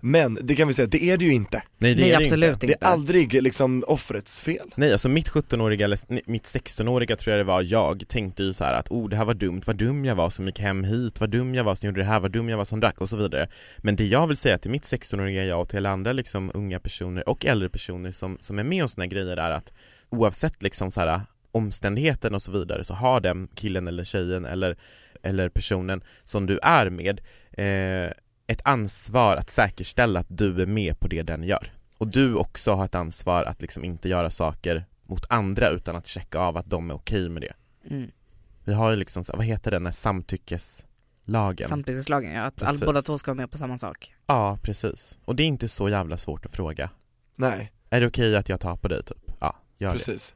[0.00, 1.62] Men det kan vi säga, det är det ju inte.
[1.78, 2.66] nej det Nej är det absolut inte.
[2.66, 2.78] inte.
[2.80, 4.72] Det är aldrig liksom offrets fel.
[4.74, 5.98] Nej alltså mitt 17-åriga, eller
[6.30, 9.24] mitt 16-åriga tror jag det var, jag tänkte ju så här att oh det här
[9.24, 11.87] var dumt, vad dum jag var som gick hem hit, vad dum jag var som
[11.87, 14.26] gjorde det här, vad dum jag var som drack och så vidare Men det jag
[14.26, 17.68] vill säga till mitt 16-åriga jag och till alla andra liksom unga personer och äldre
[17.68, 19.72] personer som, som är med om såna grejer är att
[20.11, 21.20] oavsett liksom så här
[21.52, 24.76] omständigheten och så vidare så har den killen eller tjejen eller,
[25.22, 27.20] eller personen som du är med
[27.52, 28.12] eh,
[28.50, 32.72] ett ansvar att säkerställa att du är med på det den gör och du också
[32.74, 36.70] har ett ansvar att liksom inte göra saker mot andra utan att checka av att
[36.70, 37.52] de är okej med det
[37.90, 38.11] Mm.
[38.64, 41.68] Vi har ju liksom, så- vad heter den, här samtyckeslagen?
[41.68, 44.14] Samtyckeslagen ja, att all, båda två ska vara med på samma sak.
[44.26, 45.18] ja, precis.
[45.24, 46.90] Och det är inte så jävla svårt att fråga
[47.37, 49.32] Nej, Är det okej att jag tar på dig typ?
[49.40, 50.34] Ja, gör det precis.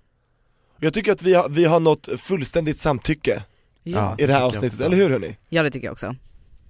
[0.77, 3.43] Och Jag tycker att vi har, vi har nått fullständigt samtycke
[3.83, 4.15] Ja.
[4.19, 5.37] i det här avsnittet, eller hur hörni?
[5.49, 6.17] Ja det tycker jag också.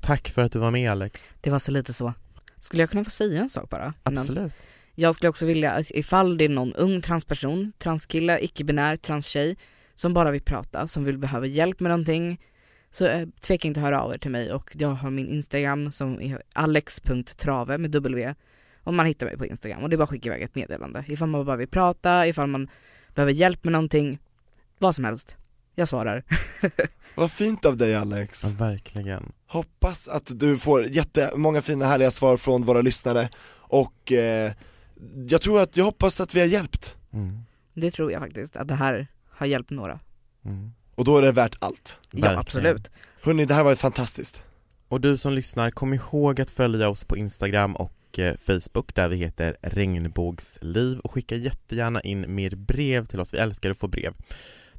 [0.02, 2.14] Tack för att du var med Alex Det var så lite så.
[2.58, 3.94] Skulle jag kunna få säga en sak bara?
[4.08, 4.18] innan?
[4.18, 4.52] Absolut
[4.94, 9.56] Jag skulle också vilja, att ifall det är någon ung transperson, transkille, icke-binär, transtjej
[9.94, 12.40] som bara vill prata, som vill behöva hjälp med någonting
[12.90, 15.92] så eh, tveka inte att höra av er till mig och jag har min instagram
[15.92, 18.34] som är alex.trave med w
[18.84, 21.04] och man hittar mig på instagram och det är bara att skicka iväg ett meddelande
[21.08, 22.68] ifall man bara vill prata, ifall man
[23.14, 24.18] behöver hjälp med någonting,
[24.78, 25.36] vad som helst.
[25.74, 26.24] Jag svarar.
[27.14, 28.44] Vad fint av dig Alex.
[28.44, 34.52] Ja, verkligen Hoppas att du får jättemånga fina härliga svar från våra lyssnare och eh,
[35.28, 36.96] jag tror att, jag hoppas att vi har hjälpt.
[37.12, 37.42] mm.
[37.74, 40.00] Det tror jag faktiskt, att det här har hjälpt några.
[40.44, 40.72] Mm.
[40.94, 41.98] Och då är det värt allt.
[42.10, 42.34] Verkligen.
[42.34, 42.90] Ja absolut.
[43.22, 44.42] Hörni, det här har varit fantastiskt.
[44.88, 49.08] Och du som lyssnar, kom ihåg att följa oss på Instagram och eh, Facebook där
[49.08, 53.88] vi heter Regnbågsliv och skicka jättegärna in mer brev till oss, vi älskar att få
[53.88, 54.14] brev.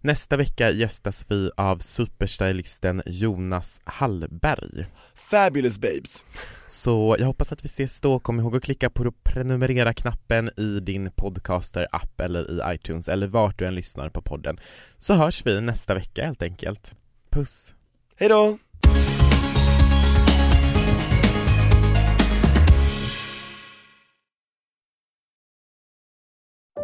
[0.05, 4.85] Nästa vecka gästas vi av superstylisten Jonas Hallberg.
[5.15, 6.25] Fabulous babes.
[6.67, 11.11] Så jag hoppas att vi ses då, kom ihåg att klicka på prenumerera-knappen i din
[11.11, 14.59] podcaster-app eller i iTunes eller vart du än lyssnar på podden.
[14.97, 16.95] Så hörs vi nästa vecka helt enkelt.
[17.29, 17.73] Puss!
[18.15, 18.57] Hejdå!